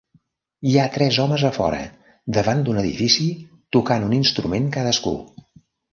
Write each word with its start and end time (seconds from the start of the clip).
Hi 0.69 0.71
ha 0.77 0.85
tres 0.93 1.17
homes 1.23 1.43
a 1.49 1.51
fora, 1.57 1.81
davant 2.37 2.65
d'un 2.69 2.81
edifici, 2.85 3.27
tocant 3.77 4.07
un 4.09 4.17
instrument 4.21 4.67
cadascun. 4.79 5.21